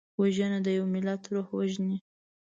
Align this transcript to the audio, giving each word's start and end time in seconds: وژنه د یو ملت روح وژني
وژنه 0.21 0.59
د 0.63 0.67
یو 0.77 0.85
ملت 0.93 1.21
روح 1.33 1.47
وژني 1.57 1.97